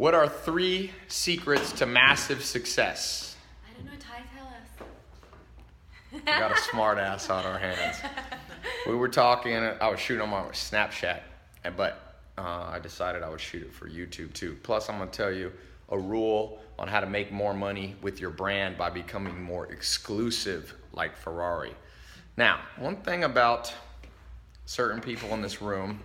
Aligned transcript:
What 0.00 0.14
are 0.14 0.26
three 0.26 0.92
secrets 1.08 1.72
to 1.72 1.84
massive 1.84 2.42
success? 2.42 3.36
I 3.62 3.76
don't 3.76 3.84
know, 3.84 3.98
Tai, 4.00 4.22
tell 4.34 4.46
us. 4.46 4.88
We 6.10 6.20
got 6.20 6.52
a 6.52 6.56
smart 6.56 6.96
ass 6.96 7.28
on 7.28 7.44
our 7.44 7.58
hands. 7.58 7.98
We 8.86 8.94
were 8.94 9.10
talking, 9.10 9.56
I 9.56 9.88
was 9.90 10.00
shooting 10.00 10.22
on 10.22 10.30
my 10.30 10.40
Snapchat, 10.52 11.20
but 11.76 12.16
uh, 12.38 12.70
I 12.70 12.78
decided 12.78 13.22
I 13.22 13.28
would 13.28 13.42
shoot 13.42 13.60
it 13.60 13.74
for 13.74 13.90
YouTube 13.90 14.32
too. 14.32 14.56
Plus, 14.62 14.88
I'm 14.88 14.96
gonna 14.96 15.10
tell 15.10 15.30
you 15.30 15.52
a 15.90 15.98
rule 15.98 16.62
on 16.78 16.88
how 16.88 17.00
to 17.00 17.06
make 17.06 17.30
more 17.30 17.52
money 17.52 17.94
with 18.00 18.22
your 18.22 18.30
brand 18.30 18.78
by 18.78 18.88
becoming 18.88 19.42
more 19.42 19.70
exclusive, 19.70 20.74
like 20.94 21.14
Ferrari. 21.14 21.74
Now, 22.38 22.60
one 22.78 22.96
thing 22.96 23.24
about 23.24 23.70
certain 24.64 25.02
people 25.02 25.34
in 25.34 25.42
this 25.42 25.60
room, 25.60 26.00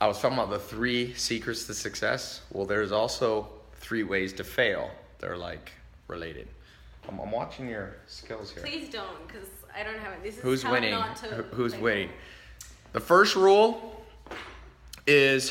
I 0.00 0.06
was 0.06 0.18
talking 0.20 0.38
about 0.38 0.50
the 0.50 0.58
three 0.58 1.12
secrets 1.14 1.64
to 1.66 1.74
success. 1.74 2.40
Well, 2.52 2.64
there's 2.64 2.92
also 2.92 3.48
three 3.76 4.02
ways 4.02 4.32
to 4.34 4.44
fail. 4.44 4.90
They're 5.18 5.36
like 5.36 5.72
related. 6.08 6.48
I'm, 7.08 7.18
I'm 7.20 7.30
watching 7.30 7.68
your 7.68 7.96
skills 8.06 8.50
here. 8.50 8.62
Please 8.62 8.88
don't, 8.88 9.26
because 9.26 9.48
I 9.76 9.82
don't 9.82 9.98
have 9.98 10.12
it. 10.14 10.22
This 10.22 10.36
is 10.36 10.42
Who's 10.42 10.64
winning? 10.64 10.92
Not 10.92 11.16
to, 11.16 11.26
Who's 11.52 11.72
like- 11.72 11.82
winning? 11.82 12.10
The 12.92 13.00
first 13.00 13.36
rule 13.36 14.02
is 15.06 15.50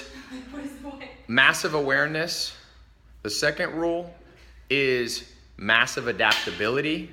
What 0.52 0.64
is 0.64 0.72
the 0.72 0.90
point? 0.90 1.10
massive 1.28 1.74
awareness. 1.76 2.56
The 3.24 3.30
second 3.30 3.74
rule 3.76 4.14
is 4.70 5.32
massive 5.58 6.08
adaptability. 6.08 7.12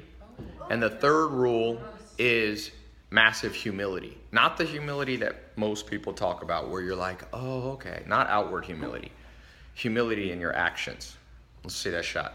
And 0.70 0.83
the 0.83 0.91
third 0.91 1.28
rule 1.28 1.80
is 2.19 2.70
massive 3.16 3.55
humility. 3.55 4.15
Not 4.30 4.59
the 4.59 4.65
humility 4.65 5.16
that 5.16 5.37
most 5.56 5.87
people 5.87 6.12
talk 6.12 6.43
about, 6.43 6.69
where 6.69 6.83
you're 6.83 6.95
like, 6.95 7.23
oh, 7.33 7.70
okay. 7.70 8.02
Not 8.06 8.29
outward 8.29 8.66
humility, 8.66 9.11
humility 9.73 10.33
in 10.33 10.39
your 10.39 10.55
actions. 10.55 11.16
Let's 11.65 11.75
see 11.75 11.89
that 11.89 12.05
shot. 12.05 12.34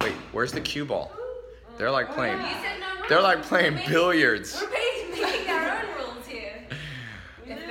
Wait, 0.00 0.12
where's 0.32 0.50
the 0.50 0.60
cue 0.60 0.84
ball? 0.84 1.12
They're 1.78 1.92
like 1.92 2.12
playing. 2.12 2.38
No. 2.38 2.48
They're 3.08 3.22
like 3.22 3.42
playing 3.42 3.78
billiards. 3.86 4.60
We're 4.60 4.70
making, 4.70 5.22
making 5.22 5.50
our 5.50 5.78
own 5.78 5.94
rules 5.96 6.26
here. 6.26 6.66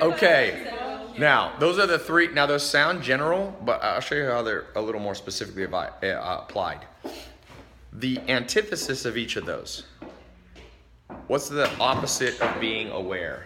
Okay. 0.02 0.66
Now, 1.18 1.52
those 1.60 1.78
are 1.80 1.86
the 1.86 2.00
three. 2.00 2.30
Now, 2.30 2.46
those 2.46 2.66
sound 2.66 3.04
general, 3.04 3.54
but 3.66 3.84
I'll 3.84 4.00
show 4.00 4.16
you 4.16 4.28
how 4.28 4.42
they're 4.42 4.68
a 4.78 4.82
little 4.82 5.02
more 5.02 5.16
specifically 5.16 5.66
uh, 5.66 6.38
applied. 6.40 6.86
The 7.92 8.20
antithesis 8.30 9.04
of 9.04 9.18
each 9.18 9.36
of 9.36 9.46
those. 9.46 9.84
What's 11.30 11.48
the 11.48 11.70
opposite 11.78 12.42
of 12.42 12.60
being 12.60 12.90
aware? 12.90 13.46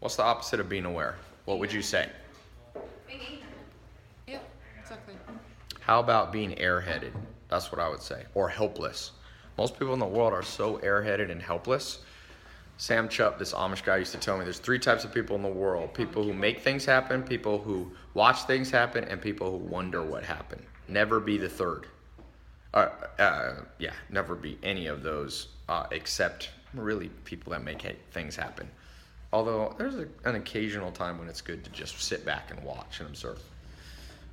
What's 0.00 0.16
the 0.16 0.22
opposite 0.22 0.60
of 0.60 0.70
being 0.70 0.86
aware? 0.86 1.16
What 1.44 1.58
would 1.58 1.70
you 1.70 1.82
say? 1.82 2.08
Yeah, 4.26 4.38
exactly. 4.80 5.16
How 5.80 6.00
about 6.00 6.32
being 6.32 6.52
airheaded? 6.52 7.12
That's 7.50 7.70
what 7.70 7.82
I 7.82 7.88
would 7.90 8.00
say. 8.00 8.24
Or 8.32 8.48
helpless. 8.48 9.10
Most 9.58 9.78
people 9.78 9.92
in 9.92 9.98
the 9.98 10.06
world 10.06 10.32
are 10.32 10.42
so 10.42 10.78
airheaded 10.78 11.30
and 11.30 11.42
helpless. 11.42 11.98
Sam 12.78 13.10
Chupp, 13.10 13.38
this 13.38 13.52
Amish 13.52 13.84
guy, 13.84 13.98
used 13.98 14.12
to 14.12 14.18
tell 14.18 14.38
me 14.38 14.44
there's 14.44 14.58
three 14.58 14.78
types 14.78 15.04
of 15.04 15.12
people 15.12 15.36
in 15.36 15.42
the 15.42 15.48
world 15.48 15.92
people 15.92 16.24
who 16.24 16.32
make 16.32 16.60
things 16.62 16.86
happen, 16.86 17.22
people 17.22 17.58
who 17.58 17.92
watch 18.14 18.44
things 18.44 18.70
happen, 18.70 19.04
and 19.04 19.20
people 19.20 19.50
who 19.50 19.58
wonder 19.58 20.02
what 20.02 20.24
happened. 20.24 20.64
Never 20.88 21.20
be 21.20 21.36
the 21.36 21.50
third. 21.50 21.88
Uh, 22.72 22.88
uh, 23.18 23.54
yeah, 23.78 23.92
never 24.08 24.34
be 24.34 24.56
any 24.62 24.86
of 24.86 25.02
those 25.02 25.48
uh, 25.68 25.84
except 25.90 26.48
really 26.74 27.08
people 27.24 27.52
that 27.52 27.62
make 27.62 27.84
things 28.10 28.36
happen. 28.36 28.68
Although 29.32 29.74
there's 29.78 29.96
a, 29.96 30.06
an 30.24 30.34
occasional 30.34 30.92
time 30.92 31.18
when 31.18 31.28
it's 31.28 31.40
good 31.40 31.64
to 31.64 31.70
just 31.70 32.00
sit 32.00 32.24
back 32.24 32.50
and 32.50 32.62
watch 32.62 33.00
and 33.00 33.08
observe. 33.08 33.40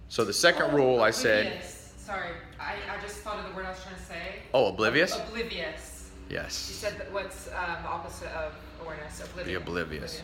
So 0.10 0.26
the 0.26 0.34
second 0.34 0.74
rule 0.74 1.02
I 1.02 1.12
said, 1.12 1.64
Sorry, 1.64 2.32
I, 2.60 2.74
I 2.92 3.02
just 3.02 3.18
thought 3.18 3.38
of 3.38 3.50
the 3.50 3.56
word 3.56 3.68
I 3.68 3.70
was 3.70 3.84
trying 3.84 3.96
to 3.96 4.02
say. 4.02 4.42
oh, 4.54 4.70
oblivious? 4.70 5.16
Oblivious. 5.16 6.10
Yes. 6.30 6.68
You 6.70 6.76
said 6.76 7.00
that 7.00 7.12
what's 7.14 7.48
um, 7.50 7.84
the 7.84 7.90
opposite 7.90 8.30
of 8.30 8.54
awareness? 8.82 9.22
Oblivious. 9.22 9.46
The 9.48 9.56
oblivious. 9.56 10.22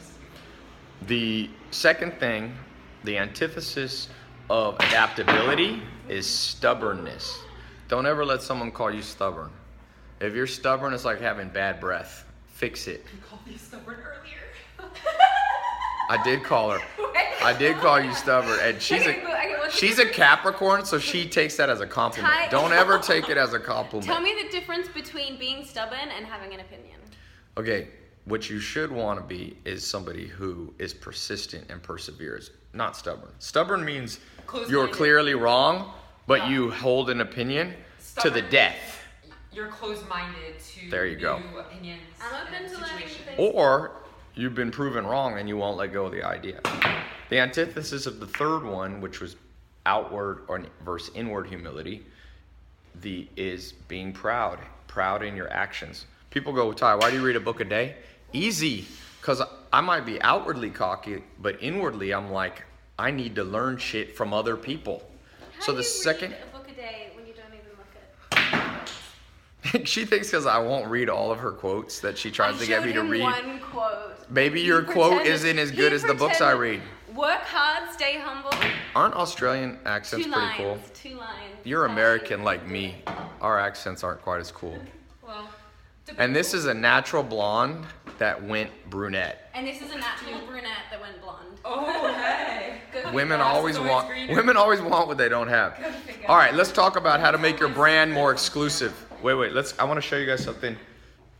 The 1.08 1.50
second 1.72 2.20
thing, 2.20 2.54
the 3.04 3.18
antithesis 3.18 4.10
of 4.50 4.76
adaptability 4.76 5.82
is 6.10 6.28
stubbornness. 6.28 7.40
Don't 7.88 8.06
ever 8.06 8.26
let 8.26 8.42
someone 8.42 8.72
call 8.72 8.92
you 8.92 9.02
stubborn. 9.02 9.52
If 10.20 10.34
you're 10.34 10.48
stubborn, 10.48 10.94
it's 10.94 11.06
like 11.06 11.20
having 11.20 11.50
bad 11.50 11.80
breath. 11.80 12.26
Fix 12.48 12.88
it. 12.88 13.06
You 13.14 13.20
called 13.28 13.46
me 13.46 13.58
stubborn 13.58 13.98
earlier. 13.98 14.92
I 16.10 16.22
did 16.24 16.44
call 16.44 16.72
her. 16.72 16.80
I 17.44 17.54
did 17.58 17.76
call 17.78 18.00
you 18.00 18.14
stubborn, 18.14 18.58
and 18.62 18.82
she's 18.82 19.02
Okay, 19.02 19.22
but- 19.24 19.32
okay, 19.34 19.54
a 19.68 19.72
she's 19.72 20.00
a? 20.00 20.06
Capricorn, 20.08 20.86
so 20.86 20.98
she 21.00 21.28
takes 21.28 21.58
that 21.58 21.70
as 21.70 21.82
a 21.82 21.88
compliment. 21.88 22.34
Tai- 22.34 22.48
Don't 22.50 22.72
ever 22.72 22.98
take 23.04 23.30
it 23.30 23.38
as 23.38 23.54
a 23.54 23.60
compliment. 23.60 24.06
Tell 24.08 24.22
me 24.22 24.34
the 24.42 24.50
difference 24.50 24.88
between 24.88 25.38
being 25.38 25.66
stubborn 25.66 26.10
and 26.16 26.26
having 26.26 26.54
an 26.54 26.60
opinion. 26.62 27.00
Okay, 27.58 27.90
what 28.26 28.50
you 28.50 28.60
should 28.60 28.92
want 28.92 29.20
to 29.20 29.26
be 29.26 29.58
is 29.66 29.86
somebody 29.86 30.28
who 30.28 30.74
is 30.80 30.94
persistent 30.94 31.66
and 31.70 31.82
perseveres, 31.84 32.52
not 32.74 32.96
stubborn. 32.96 33.32
Stubborn 33.40 33.84
means 33.84 34.20
you're 34.70 34.88
clearly 34.88 35.34
wrong, 35.36 35.92
but 36.28 36.48
you 36.50 36.72
hold 36.72 37.10
an 37.10 37.22
opinion 37.22 37.74
to 38.22 38.30
the 38.30 38.42
death. 38.44 39.04
You're 39.56 39.68
closed-minded 39.68 40.60
to 40.60 40.90
There 40.90 41.06
you 41.06 41.16
new 41.16 41.22
go. 41.22 41.40
opinions 41.58 42.02
I'm 42.22 42.42
open 42.46 42.56
and 42.56 42.68
to 42.68 42.74
learning 42.74 42.90
situations. 43.08 43.38
things. 43.38 43.52
Or 43.56 44.02
you've 44.36 44.54
been 44.54 44.70
proven 44.70 45.08
wrong 45.08 45.40
and 45.40 45.48
you 45.48 45.56
won't 45.56 45.78
let 45.78 45.94
go 45.94 46.08
of 46.08 46.12
the 46.12 46.24
idea. 46.24 46.60
The 47.30 47.40
antithesis 47.40 48.06
of 48.06 48.20
the 48.20 48.28
third 48.28 48.66
one, 48.66 49.00
which 49.00 49.22
was 49.22 49.38
outward 49.86 50.42
or 50.50 50.62
versus 50.84 51.16
inward 51.16 51.48
humility, 51.48 52.06
the 53.02 53.30
is 53.38 53.72
being 53.88 54.12
proud, 54.12 54.60
proud 54.88 55.24
in 55.24 55.38
your 55.38 55.50
actions. 55.52 56.06
People 56.32 56.52
go, 56.52 56.74
Tai, 56.74 56.96
why 56.96 57.10
do 57.10 57.16
you 57.16 57.26
read 57.26 57.38
a 57.38 57.40
book 57.40 57.62
a 57.62 57.66
day? 57.66 57.96
Easy, 58.34 58.86
because 59.22 59.42
I 59.72 59.80
might 59.80 60.06
be 60.06 60.22
outwardly 60.22 60.70
cocky, 60.70 61.24
but 61.40 61.64
inwardly 61.64 62.14
I'm 62.14 62.30
like, 62.30 62.64
I 63.00 63.10
need 63.12 63.36
to 63.36 63.44
learn 63.46 63.78
shit 63.78 64.18
from 64.18 64.34
other 64.34 64.58
people. 64.58 65.10
How 65.54 65.62
so 65.62 65.72
do 65.72 65.78
the 65.78 65.84
you 65.84 65.90
second, 65.90 66.32
read 66.32 66.42
a 66.42 66.58
book 66.58 66.68
a 66.70 66.74
day 66.76 67.12
when 67.16 67.26
you 67.26 67.34
don't 67.34 67.48
even 67.48 67.72
look 67.78 67.88
at 68.32 68.90
she 69.84 70.06
thinks 70.06 70.28
because 70.32 70.46
I 70.46 70.58
won't 70.60 70.88
read 70.88 71.10
all 71.10 71.32
of 71.32 71.40
her 71.40 71.52
quotes 71.52 72.00
that 72.00 72.18
she 72.18 72.32
tries 72.32 72.56
I 72.56 72.60
to 72.60 72.66
get 72.68 72.86
me 72.86 72.94
to 72.94 73.02
read. 73.02 73.22
One 73.22 73.60
quote. 73.60 74.30
Maybe 74.30 74.62
He 74.62 74.68
your 74.68 74.84
quote 74.84 75.26
isn't 75.26 75.60
as 75.60 75.72
good 75.72 75.94
as 75.94 76.04
the 76.04 76.14
books 76.14 76.42
I 76.42 76.52
read. 76.52 76.82
Work 77.16 77.42
hard, 77.44 77.92
stay 77.94 78.18
humble. 78.20 78.52
Aren't 78.96 79.16
Australian 79.16 79.80
accents 79.86 80.26
two 80.26 80.32
pretty 80.32 80.48
lines. 80.48 80.58
cool? 80.58 80.80
Two 80.94 81.16
lines. 81.18 81.56
You're 81.64 81.88
Tai. 81.88 81.94
American 81.94 82.44
like 82.44 82.68
me. 82.68 82.96
Our 83.42 83.58
accents 83.60 84.04
aren't 84.04 84.22
quite 84.22 84.40
as 84.42 84.52
cool. 84.52 84.78
Well, 85.26 85.48
And 86.18 86.36
this 86.36 86.54
is 86.54 86.66
a 86.66 86.74
natural 86.74 87.24
blonde 87.24 87.86
that 88.18 88.42
went 88.44 88.70
brunette. 88.90 89.50
And 89.54 89.66
this 89.66 89.82
is 89.82 89.92
a 89.92 89.98
natural 89.98 90.40
brunette 90.46 90.72
that 90.92 91.00
went 91.00 91.22
blonde. 91.22 91.40
Oh, 91.64 92.14
hey. 92.14 92.82
Good 92.92 93.14
Women 93.14 93.40
always 93.42 93.78
always 93.78 93.92
want 93.92 94.08
greener. 94.10 94.36
women 94.36 94.58
always 94.58 94.82
want 94.82 95.08
what 95.08 95.18
they 95.18 95.30
don't 95.30 95.48
have. 95.48 95.80
All 96.28 96.38
right, 96.38 96.54
let's 96.54 96.72
talk 96.72 96.96
about 96.98 97.20
how 97.22 97.32
to 97.32 97.38
make 97.38 97.60
your 97.60 97.70
brand 97.70 98.12
more 98.12 98.32
exclusive. 98.32 99.05
Wait, 99.26 99.34
wait, 99.34 99.54
let's 99.54 99.74
I 99.80 99.86
want 99.86 99.98
to 99.98 100.08
show 100.08 100.18
you 100.18 100.28
guys 100.28 100.44
something 100.44 100.78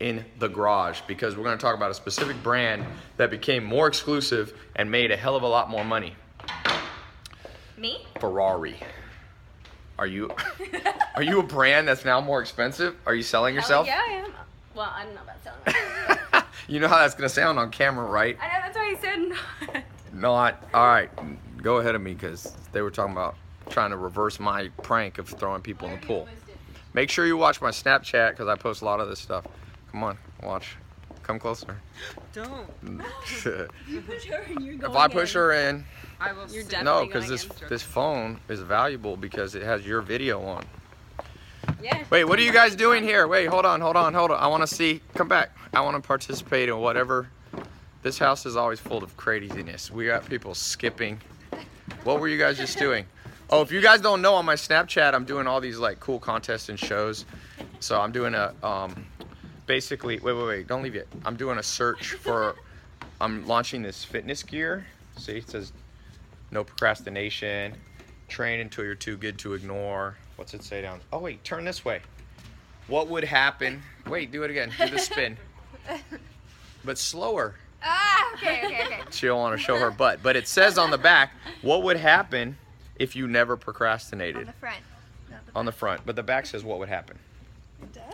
in 0.00 0.24
the 0.40 0.48
garage 0.48 1.02
because 1.06 1.36
we're 1.36 1.44
going 1.44 1.56
to 1.56 1.62
talk 1.62 1.76
about 1.76 1.92
a 1.92 1.94
specific 1.94 2.42
brand 2.42 2.84
that 3.16 3.30
became 3.30 3.62
more 3.62 3.86
exclusive 3.86 4.58
and 4.74 4.90
made 4.90 5.12
a 5.12 5.16
hell 5.16 5.36
of 5.36 5.44
a 5.44 5.46
lot 5.46 5.70
more 5.70 5.84
money. 5.84 6.16
Me? 7.78 8.04
Ferrari. 8.18 8.74
Are 10.00 10.06
you 10.08 10.34
are 11.14 11.22
you 11.22 11.38
a 11.38 11.44
brand 11.44 11.86
that's 11.86 12.04
now 12.04 12.20
more 12.20 12.40
expensive? 12.40 12.96
Are 13.06 13.14
you 13.14 13.22
selling 13.22 13.54
yourself? 13.54 13.86
Oh, 13.86 13.90
yeah, 13.90 14.02
I 14.04 14.12
am. 14.14 14.32
Well, 14.74 14.92
I 14.92 15.04
don't 15.04 15.14
know 15.14 15.20
about 15.22 15.44
selling 15.44 15.60
myself. 16.08 16.44
you 16.66 16.80
know 16.80 16.88
how 16.88 16.98
that's 16.98 17.14
gonna 17.14 17.28
sound 17.28 17.56
on 17.60 17.70
camera, 17.70 18.04
right? 18.04 18.36
I 18.42 18.46
know 18.46 18.64
that's 18.64 18.76
why 18.76 18.96
I 18.96 19.00
said 19.00 19.72
not. 19.72 19.84
Not. 20.12 20.68
All 20.74 20.88
right, 20.88 21.10
go 21.62 21.76
ahead 21.76 21.94
of 21.94 22.02
me 22.02 22.14
because 22.14 22.52
they 22.72 22.82
were 22.82 22.90
talking 22.90 23.12
about 23.12 23.36
trying 23.70 23.90
to 23.90 23.96
reverse 23.96 24.40
my 24.40 24.70
prank 24.82 25.18
of 25.18 25.28
throwing 25.28 25.62
people 25.62 25.86
in 25.86 26.00
the 26.00 26.04
pool. 26.04 26.26
Make 26.96 27.10
sure 27.10 27.26
you 27.26 27.36
watch 27.36 27.60
my 27.60 27.68
Snapchat 27.68 28.30
because 28.30 28.48
I 28.48 28.56
post 28.56 28.80
a 28.80 28.86
lot 28.86 29.00
of 29.00 29.10
this 29.10 29.20
stuff. 29.20 29.44
Come 29.92 30.02
on, 30.02 30.16
watch. 30.42 30.76
Come 31.22 31.38
closer. 31.38 31.76
Don't. 32.32 32.70
if 33.22 33.68
You 33.86 34.00
push 34.00 34.24
her 34.24 34.42
and 34.48 34.64
you're 34.64 34.76
going 34.76 34.96
I 34.96 35.06
push 35.06 35.34
her 35.34 35.52
in, 35.52 35.84
I 36.18 36.32
will. 36.32 36.48
You're 36.48 36.62
definitely 36.62 36.84
no, 36.84 37.06
because 37.06 37.28
this 37.28 37.44
against 37.44 37.60
her. 37.60 37.68
this 37.68 37.82
phone 37.82 38.40
is 38.48 38.60
valuable 38.60 39.18
because 39.18 39.54
it 39.54 39.62
has 39.62 39.86
your 39.86 40.00
video 40.00 40.40
on. 40.40 40.64
Yeah. 41.82 42.02
Wait, 42.08 42.24
what 42.24 42.38
are 42.38 42.42
you 42.42 42.52
guys 42.52 42.74
doing 42.74 43.04
here? 43.04 43.28
Wait, 43.28 43.44
hold 43.44 43.66
on, 43.66 43.82
hold 43.82 43.96
on, 43.96 44.14
hold 44.14 44.30
on. 44.30 44.42
I 44.42 44.46
want 44.46 44.62
to 44.62 44.66
see. 44.66 45.02
Come 45.16 45.28
back. 45.28 45.50
I 45.74 45.82
want 45.82 46.02
to 46.02 46.06
participate 46.06 46.70
in 46.70 46.78
whatever. 46.78 47.28
This 48.02 48.18
house 48.18 48.46
is 48.46 48.56
always 48.56 48.80
full 48.80 49.04
of 49.04 49.14
craziness. 49.18 49.90
We 49.90 50.06
got 50.06 50.26
people 50.26 50.54
skipping. 50.54 51.20
What 52.04 52.20
were 52.20 52.28
you 52.28 52.38
guys 52.38 52.56
just 52.56 52.78
doing? 52.78 53.04
Oh, 53.48 53.62
if 53.62 53.70
you 53.70 53.80
guys 53.80 54.00
don't 54.00 54.22
know, 54.22 54.34
on 54.34 54.44
my 54.44 54.56
Snapchat, 54.56 55.14
I'm 55.14 55.24
doing 55.24 55.46
all 55.46 55.60
these 55.60 55.78
like 55.78 56.00
cool 56.00 56.18
contests 56.18 56.68
and 56.68 56.78
shows. 56.78 57.24
So 57.78 58.00
I'm 58.00 58.10
doing 58.10 58.34
a 58.34 58.52
um, 58.62 59.06
basically. 59.66 60.18
Wait, 60.18 60.32
wait, 60.32 60.46
wait! 60.46 60.66
Don't 60.66 60.82
leave 60.82 60.96
yet. 60.96 61.06
I'm 61.24 61.36
doing 61.36 61.58
a 61.58 61.62
search 61.62 62.14
for. 62.14 62.56
I'm 63.20 63.46
launching 63.46 63.82
this 63.82 64.04
fitness 64.04 64.42
gear. 64.42 64.86
See, 65.16 65.38
it 65.38 65.48
says 65.48 65.72
no 66.50 66.64
procrastination, 66.64 67.74
Train 68.28 68.60
until 68.60 68.84
you're 68.84 68.94
too 68.94 69.16
good 69.16 69.38
to 69.38 69.54
ignore. 69.54 70.16
What's 70.34 70.52
it 70.52 70.64
say 70.64 70.82
down? 70.82 71.00
Oh 71.12 71.20
wait, 71.20 71.44
turn 71.44 71.64
this 71.64 71.84
way. 71.84 72.00
What 72.88 73.08
would 73.08 73.24
happen? 73.24 73.82
Wait, 74.06 74.32
do 74.32 74.42
it 74.42 74.50
again. 74.50 74.72
Do 74.78 74.88
the 74.88 74.98
spin. 74.98 75.36
But 76.84 76.98
slower. 76.98 77.54
Ah, 77.82 78.32
okay, 78.34 78.64
okay, 78.64 78.84
okay. 78.84 79.00
She 79.10 79.26
don't 79.26 79.38
want 79.38 79.58
to 79.58 79.62
show 79.62 79.78
her 79.78 79.90
butt. 79.90 80.22
But 80.22 80.36
it 80.36 80.48
says 80.48 80.78
on 80.78 80.90
the 80.90 80.98
back, 80.98 81.32
what 81.62 81.82
would 81.82 81.96
happen 81.96 82.56
if 82.98 83.16
you 83.16 83.26
never 83.26 83.54
On 83.54 83.58
procrastinated? 83.58 84.48
the 84.48 84.52
front. 84.52 84.80
Not 85.30 85.46
the 85.46 85.52
On 85.58 85.64
the 85.66 85.72
front. 85.72 86.02
But 86.04 86.16
the 86.16 86.22
back 86.22 86.46
says 86.46 86.64
what 86.64 86.78
would 86.78 86.88
happen. 86.88 87.18
It 87.82 87.92
does? 87.92 88.04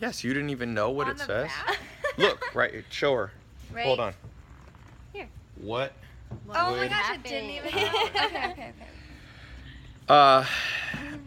Yes, 0.00 0.24
you 0.24 0.34
didn't 0.34 0.50
even 0.50 0.74
know 0.74 0.90
what 0.90 1.06
On 1.06 1.12
it 1.12 1.18
the 1.18 1.24
says. 1.24 1.50
back? 1.66 1.78
Look, 2.18 2.54
right, 2.54 2.84
show 2.90 3.14
her. 3.14 3.32
Right? 3.72 3.84
Hold 3.86 4.00
on. 4.00 4.14
Here. 5.12 5.28
What? 5.60 5.92
Oh 6.48 6.72
my 6.72 6.80
would 6.80 6.90
gosh, 6.90 7.14
it 7.16 7.22
didn't 7.22 7.50
even. 7.50 7.66
okay, 7.68 7.90
okay, 8.24 8.50
okay. 8.52 8.72
Uh, 10.08 10.44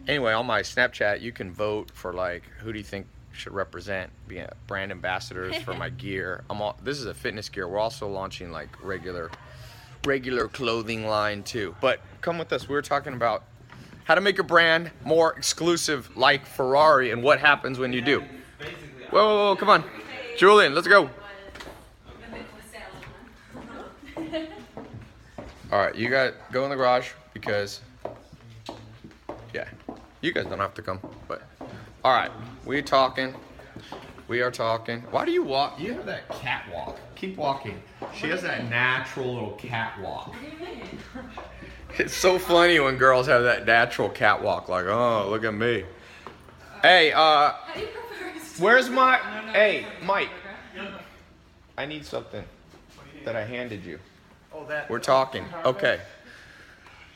anyway, 0.06 0.34
on 0.34 0.44
my 0.46 0.60
Snapchat, 0.60 1.20
you 1.22 1.32
can 1.32 1.50
vote 1.50 1.90
for 1.94 2.12
like 2.12 2.42
who 2.60 2.72
do 2.72 2.78
you 2.78 2.84
think 2.84 3.06
should 3.32 3.52
represent 3.52 4.10
being 4.28 4.42
a 4.44 4.52
brand 4.66 4.90
ambassadors 4.90 5.56
for 5.62 5.74
my 5.74 5.88
gear. 5.90 6.42
I'm 6.50 6.60
all, 6.60 6.76
this 6.82 6.98
is 6.98 7.06
a 7.06 7.14
fitness 7.14 7.48
gear. 7.48 7.68
We're 7.68 7.78
also 7.78 8.08
launching 8.08 8.50
like 8.50 8.68
regular 8.82 9.30
regular 10.06 10.48
clothing 10.48 11.06
line 11.06 11.42
too. 11.42 11.74
But 11.80 12.00
come 12.20 12.38
with 12.38 12.52
us. 12.52 12.68
We 12.68 12.74
were 12.74 12.82
talking 12.82 13.12
about 13.12 13.42
how 14.04 14.14
to 14.14 14.20
make 14.20 14.38
a 14.38 14.44
brand 14.44 14.92
more 15.04 15.34
exclusive 15.34 16.16
like 16.16 16.46
Ferrari 16.46 17.10
and 17.10 17.22
what 17.22 17.40
happens 17.40 17.78
when 17.78 17.92
you 17.92 18.00
do. 18.00 18.20
Whoa, 19.10 19.24
whoa, 19.24 19.48
whoa, 19.48 19.56
come 19.56 19.68
on. 19.68 19.84
Julian, 20.36 20.74
let's 20.74 20.86
go. 20.86 21.10
All 25.72 25.80
right, 25.80 25.94
you 25.94 26.08
got 26.08 26.34
go 26.52 26.64
in 26.64 26.70
the 26.70 26.76
garage 26.76 27.10
because 27.34 27.80
yeah, 29.52 29.68
you 30.20 30.32
guys 30.32 30.46
don't 30.46 30.58
have 30.58 30.74
to 30.74 30.82
come, 30.82 31.00
but 31.26 31.42
all 32.04 32.12
right, 32.12 32.30
we 32.64 32.80
talking. 32.82 33.34
We 34.28 34.42
are 34.42 34.50
talking. 34.50 35.02
Why 35.10 35.24
do 35.24 35.30
you 35.30 35.44
walk? 35.44 35.78
You 35.78 35.94
have 35.94 36.06
that 36.06 36.28
catwalk. 36.28 36.98
Keep 37.14 37.36
walking. 37.36 37.80
She 38.14 38.28
has 38.28 38.42
that 38.42 38.68
natural 38.68 39.32
little 39.32 39.52
catwalk. 39.52 40.34
It's 41.98 42.14
so 42.14 42.38
funny 42.38 42.78
when 42.78 42.96
girls 42.96 43.26
have 43.26 43.44
that 43.44 43.64
natural 43.64 44.10
catwalk, 44.10 44.68
like, 44.68 44.84
oh, 44.84 45.28
look 45.30 45.44
at 45.44 45.54
me. 45.54 45.84
Hey, 46.82 47.10
uh, 47.12 47.52
where's 48.58 48.90
my? 48.90 49.16
Hey, 49.52 49.86
Mike. 50.02 50.28
I 51.78 51.86
need 51.86 52.04
something 52.04 52.44
that 53.24 53.34
I 53.34 53.44
handed 53.44 53.82
you. 53.82 53.98
Oh, 54.52 54.66
that. 54.66 54.90
We're 54.90 54.98
talking. 54.98 55.46
Okay. 55.64 56.00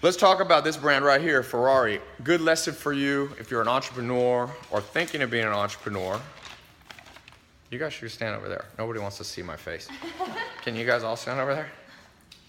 Let's 0.01 0.17
talk 0.17 0.41
about 0.41 0.65
this 0.65 0.79
brand 0.79 1.05
right 1.05 1.21
here, 1.21 1.43
Ferrari. 1.43 2.01
Good 2.25 2.41
lesson 2.41 2.73
for 2.73 2.95
you 2.95 3.33
if 3.39 3.51
you're 3.51 3.61
an 3.61 3.69
entrepreneur 3.69 4.51
or 4.71 4.81
thinking 4.81 5.21
of 5.21 5.31
being 5.31 5.45
an 5.45 5.53
entrepreneur. 5.53 6.19
You 7.71 7.79
guys 7.79 7.93
should 7.93 8.11
stand 8.11 8.35
over 8.37 8.49
there. 8.49 8.65
Nobody 8.79 8.99
wants 8.99 9.17
to 9.19 9.25
see 9.25 9.43
my 9.43 9.57
face. 9.57 9.89
Can 10.63 10.75
you 10.75 10.85
guys 10.85 11.05
all 11.05 11.17
stand 11.17 11.39
over 11.39 11.55
there? 11.55 11.71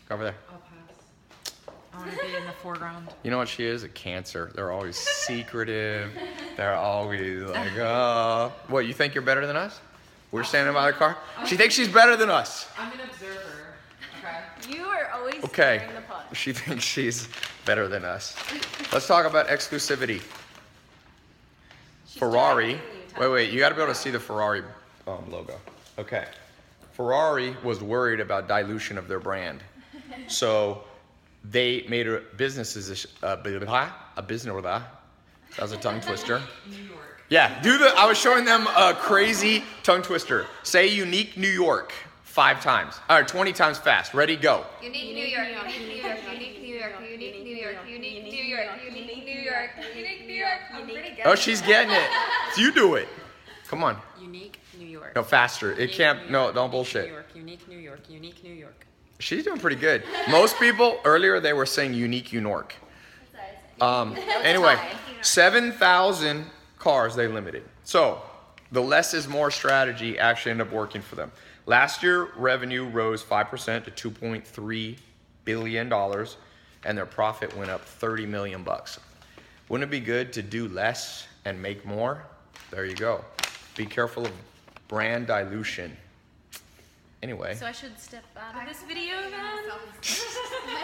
Go 0.09 0.15
over 0.15 0.23
there. 0.23 0.35
I'll 0.51 0.57
pass. 0.57 1.53
I 1.93 1.97
want 1.99 2.11
to 2.11 2.25
be 2.25 2.35
in 2.35 2.45
the 2.45 2.51
foreground. 2.53 3.09
You 3.23 3.29
know 3.29 3.37
what 3.37 3.47
she 3.47 3.63
is? 3.65 3.83
A 3.83 3.89
cancer. 3.89 4.51
They're 4.55 4.71
always 4.71 4.95
secretive. 4.97 6.11
They're 6.57 6.73
always 6.75 7.43
like, 7.43 7.77
oh. 7.77 8.51
What, 8.67 8.87
you 8.87 8.93
think 8.93 9.13
you're 9.13 9.21
better 9.21 9.45
than 9.45 9.55
us? 9.55 9.79
We're 10.31 10.43
standing 10.43 10.73
by 10.73 10.89
the 10.89 10.97
car? 10.97 11.17
She 11.45 11.55
thinks 11.55 11.75
she's 11.75 11.89
better 11.89 12.15
than 12.15 12.29
us. 12.29 12.67
I'm 12.79 12.91
an 12.93 13.01
observer. 13.07 13.75
Okay. 14.19 14.75
You 14.75 14.85
are 14.85 15.11
always 15.13 15.43
Okay. 15.43 15.79
stirring 15.83 15.95
the 15.95 16.01
pot. 16.01 16.25
She 16.33 16.53
thinks 16.53 16.83
she's 16.83 17.27
better 17.65 17.87
than 17.87 18.05
us. 18.05 18.35
Let's 18.91 19.05
talk 19.05 19.25
about 19.27 19.49
exclusivity. 19.49 20.21
Ferrari. 22.07 22.79
Wait, 23.19 23.27
wait. 23.27 23.51
You 23.51 23.59
got 23.59 23.69
to 23.69 23.75
be 23.75 23.81
able 23.81 23.93
to 23.93 23.99
see 23.99 24.09
the 24.09 24.19
Ferrari 24.19 24.63
um, 25.11 25.31
logo. 25.31 25.59
Okay. 25.97 26.25
Ferrari 26.93 27.55
was 27.63 27.81
worried 27.81 28.19
about 28.19 28.47
dilution 28.47 28.97
of 28.97 29.07
their 29.07 29.19
brand, 29.19 29.63
so 30.27 30.83
they 31.43 31.85
made 31.89 32.07
a 32.07 32.21
business 32.37 32.75
as 32.75 33.07
a, 33.23 33.27
a, 33.27 33.91
a 34.17 34.21
business. 34.21 34.61
That 34.61 34.83
was 35.59 35.71
a 35.71 35.77
tongue 35.77 36.01
twister. 36.01 36.41
New 36.69 36.77
York. 36.77 37.23
Yeah, 37.29 37.61
do 37.61 37.77
the. 37.77 37.93
I 37.97 38.05
was 38.05 38.17
showing 38.17 38.45
them 38.45 38.67
a 38.67 38.93
crazy 38.93 39.63
tongue 39.83 40.01
twister. 40.01 40.47
Say 40.63 40.87
unique 40.87 41.37
New 41.37 41.49
York 41.49 41.93
five 42.23 42.61
times. 42.61 42.99
All 43.09 43.17
right, 43.17 43.27
20 43.27 43.51
times 43.51 43.77
fast. 43.77 44.13
Ready, 44.13 44.37
go. 44.37 44.65
Unique 44.81 45.13
New 45.15 45.25
York, 45.25 45.47
unique 45.67 45.87
New 45.87 46.01
York, 46.01 46.17
unique 46.31 46.61
New 46.61 46.75
York, 46.75 46.93
unique 47.09 47.43
New 47.43 47.55
York, 47.55 47.75
unique 47.87 48.23
New 48.23 48.43
York, 48.43 48.67
unique 48.85 49.25
New 49.25 49.41
York, 49.41 49.71
unique 49.95 50.27
New 50.27 50.33
York. 50.33 50.59
I'm 50.73 50.85
pretty 50.85 51.09
good. 51.09 51.25
Oh, 51.25 51.35
she's 51.35 51.61
getting 51.61 51.93
it. 51.93 52.09
You 52.57 52.73
do 52.73 52.95
it. 52.95 53.09
Come 53.67 53.83
on. 53.83 53.97
Unique 54.21 54.60
New 54.77 54.85
York. 54.87 55.15
No, 55.15 55.23
faster. 55.23 55.73
It 55.73 55.91
can't. 55.91 56.25
New 56.25 56.31
No, 56.31 56.51
don't 56.51 56.55
unique 56.55 56.71
bullshit. 56.71 57.05
New 57.05 57.13
York, 57.13 57.27
unique 57.35 57.67
New 57.67 57.77
York, 57.77 58.09
unique 58.09 58.43
New 58.43 58.53
York. 58.53 58.85
She's 59.19 59.43
doing 59.43 59.59
pretty 59.59 59.75
good. 59.75 60.03
Most 60.29 60.59
people 60.59 60.99
earlier 61.05 61.39
they 61.39 61.53
were 61.53 61.65
saying 61.65 61.93
unique 61.93 62.33
New 62.33 62.41
York. 62.41 62.75
Um, 63.79 64.15
anyway, 64.43 64.77
seven 65.21 65.71
thousand 65.71 66.45
cars 66.79 67.15
they 67.15 67.27
limited. 67.27 67.63
So 67.83 68.21
the 68.71 68.81
less 68.81 69.13
is 69.13 69.27
more 69.27 69.51
strategy 69.51 70.17
actually 70.17 70.51
ended 70.51 70.67
up 70.67 70.73
working 70.73 71.01
for 71.01 71.15
them. 71.15 71.31
Last 71.65 72.01
year, 72.01 72.29
revenue 72.35 72.87
rose 72.87 73.21
five 73.21 73.47
percent 73.47 73.85
to 73.85 73.91
two 73.91 74.11
point 74.11 74.45
three 74.45 74.97
billion 75.45 75.89
dollars, 75.89 76.37
and 76.85 76.97
their 76.97 77.05
profit 77.05 77.55
went 77.55 77.69
up 77.69 77.83
thirty 77.85 78.25
million 78.25 78.63
bucks. 78.63 78.99
Wouldn't 79.69 79.87
it 79.87 79.91
be 79.91 79.99
good 79.99 80.33
to 80.33 80.41
do 80.41 80.67
less 80.67 81.27
and 81.45 81.61
make 81.61 81.85
more? 81.85 82.23
There 82.71 82.85
you 82.85 82.95
go. 82.95 83.23
Be 83.75 83.85
careful 83.85 84.25
of 84.25 84.31
brand 84.91 85.25
dilution. 85.25 85.95
Anyway. 87.23 87.55
So 87.55 87.65
I 87.65 87.71
should 87.71 87.97
step 87.97 88.25
out 88.37 88.61
of 88.61 88.67
this 88.67 88.83
video 88.83 89.15
then? 89.29 89.71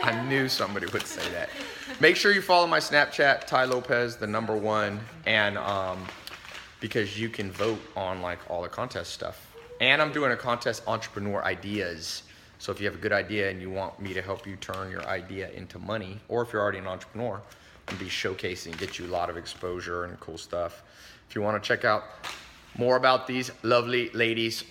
I 0.04 0.26
knew 0.30 0.48
somebody 0.48 0.86
would 0.88 1.06
say 1.06 1.30
that. 1.34 1.50
Make 2.00 2.16
sure 2.16 2.32
you 2.32 2.42
follow 2.42 2.68
my 2.68 2.80
Snapchat, 2.80 3.48
Tai 3.48 3.66
Lopez, 3.66 4.16
the 4.16 4.26
number 4.26 4.56
one, 4.56 5.00
and 5.26 5.58
um, 5.58 6.06
because 6.80 7.20
you 7.20 7.28
can 7.28 7.52
vote 7.52 7.82
on 7.98 8.22
like 8.22 8.40
all 8.50 8.62
the 8.62 8.70
contest 8.70 9.12
stuff. 9.12 9.56
And 9.82 10.02
I'm 10.02 10.14
doing 10.14 10.32
a 10.32 10.38
contest, 10.38 10.84
entrepreneur 10.88 11.44
ideas. 11.44 12.24
So 12.60 12.72
if 12.72 12.80
you 12.80 12.86
have 12.86 12.96
a 12.96 13.02
good 13.02 13.12
idea 13.12 13.50
and 13.50 13.62
you 13.62 13.70
want 13.70 14.00
me 14.00 14.14
to 14.14 14.22
help 14.22 14.48
you 14.48 14.56
turn 14.56 14.90
your 14.90 15.06
idea 15.06 15.50
into 15.50 15.80
money, 15.80 16.18
or 16.30 16.44
if 16.44 16.54
you're 16.54 16.62
already 16.62 16.80
an 16.80 16.88
entrepreneur, 16.88 17.42
and 17.90 18.00
be 18.00 18.06
showcasing, 18.06 18.78
get 18.78 18.98
you 19.00 19.06
a 19.06 19.08
lot 19.08 19.30
of 19.30 19.36
exposure 19.36 20.06
and 20.06 20.18
cool 20.22 20.38
stuff. 20.38 20.84
If 21.30 21.36
you 21.36 21.42
want 21.42 21.62
to 21.62 21.68
check 21.68 21.84
out 21.84 22.04
more 22.78 22.96
about 22.96 23.28
these 23.28 23.52
lovely 23.64 24.10
ladies, 24.12 24.64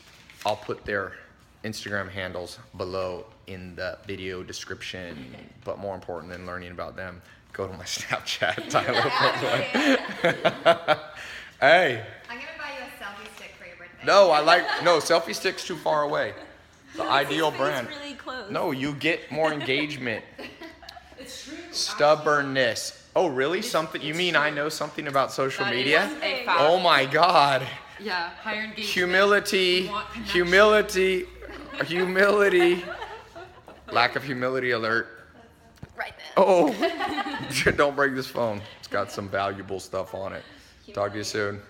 I'll 0.45 0.57
put 0.57 0.85
their 0.85 1.13
Instagram 1.65 2.09
handles 2.11 2.59
below 2.77 3.27
in 3.47 3.75
the 3.75 3.99
video 4.07 4.43
description. 4.43 5.35
But 5.65 5.79
more 5.79 5.95
important 5.95 6.33
than 6.33 6.47
learning 6.47 6.71
about 6.71 6.97
them, 6.97 7.21
go 7.53 7.67
to 7.67 7.73
my 7.77 7.85
Snapchat, 7.85 8.69
Tyler. 8.71 9.11
hey, 11.61 12.05
I'm 12.31 12.37
gonna 12.37 12.49
buy 12.59 12.71
you 12.79 12.85
a 12.85 13.03
selfie 13.03 13.37
stick 13.37 13.53
for 13.59 13.67
your 13.67 13.77
birthday. 13.77 14.07
no, 14.07 14.31
I 14.31 14.41
like 14.41 14.65
no 14.85 14.99
selfie 14.99 15.35
sticks 15.35 15.65
too 15.67 15.77
far 15.77 16.03
away. 16.03 16.33
The 16.95 17.03
ideal 17.03 17.51
brand. 17.51 17.89
really 17.89 18.15
close. 18.15 18.51
No, 18.51 18.71
you 18.71 18.95
get 18.95 19.31
more 19.31 19.53
engagement. 19.53 20.25
It's 21.19 21.45
true. 21.45 21.57
Stubbornness. 21.73 23.03
Oh, 23.15 23.27
really? 23.29 23.61
Something? 23.63 24.01
You 24.01 24.15
mean 24.15 24.37
I 24.37 24.51
know 24.51 24.69
something 24.69 25.07
about 25.07 25.33
social 25.33 25.65
That 25.65 25.75
is 25.75 25.79
media? 25.79 26.47
Oh 26.49 26.79
my 26.79 27.05
God. 27.05 27.67
Yeah, 27.99 28.31
higher 28.31 28.63
engagement. 28.65 28.89
Humility, 28.89 29.83
We 29.83 29.89
want 29.89 30.11
connection. 30.13 30.35
humility, 30.45 31.27
humility. 31.87 32.85
Lack 33.93 34.17
of 34.17 34.25
humility 34.25 34.73
alert. 34.73 35.09
Right 35.97 36.13
then. 36.17 36.27
Oh, 36.37 37.73
don't 37.77 37.97
break 37.97 38.15
this 38.15 38.27
phone. 38.27 38.61
It's 38.79 38.89
got 38.89 39.11
some 39.11 39.29
valuable 39.29 39.81
stuff 39.81 40.15
on 40.15 40.33
it. 40.33 40.43
Talk 40.93 41.13
to 41.13 41.19
you 41.19 41.25
soon. 41.25 41.61